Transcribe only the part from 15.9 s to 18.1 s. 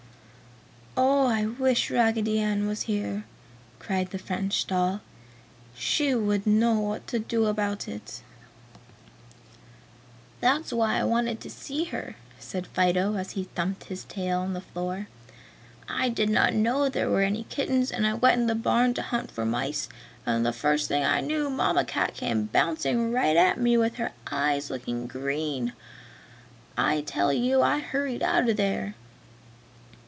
did not know there were any kittens and